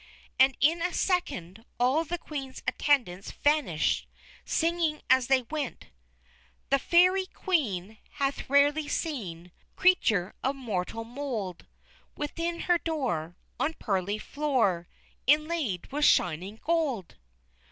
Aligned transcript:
And 0.39 0.57
in 0.59 0.81
a 0.81 0.95
second 0.95 1.63
all 1.79 2.03
the 2.03 2.17
Queen's 2.17 2.63
attendants 2.67 3.29
vanished, 3.31 4.07
singing 4.43 5.03
as 5.11 5.27
they 5.27 5.43
went: 5.43 5.91
"_The 6.71 6.79
Fairy 6.79 7.27
Queen 7.27 7.99
Hath 8.13 8.49
rarely 8.49 8.87
seen 8.87 9.51
Creature 9.75 10.33
of 10.43 10.55
mortal 10.55 11.03
mould 11.03 11.67
Within 12.17 12.61
her 12.61 12.79
door 12.79 13.35
On 13.59 13.75
pearly 13.75 14.17
floor 14.17 14.87
Inlaid 15.27 15.91
with 15.91 16.03
shining 16.05 16.59
gold! 16.63 17.17